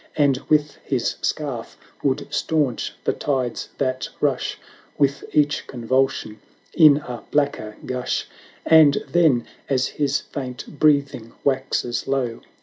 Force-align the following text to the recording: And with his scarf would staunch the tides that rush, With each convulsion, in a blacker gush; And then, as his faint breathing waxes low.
And 0.17 0.37
with 0.49 0.77
his 0.83 1.15
scarf 1.21 1.77
would 2.01 2.25
staunch 2.33 2.93
the 3.03 3.13
tides 3.13 3.69
that 3.77 4.09
rush, 4.19 4.57
With 4.97 5.23
each 5.31 5.67
convulsion, 5.67 6.39
in 6.73 6.97
a 6.97 7.23
blacker 7.29 7.77
gush; 7.85 8.27
And 8.65 9.03
then, 9.07 9.45
as 9.69 9.85
his 9.89 10.19
faint 10.21 10.65
breathing 10.79 11.33
waxes 11.45 12.07
low. 12.07 12.41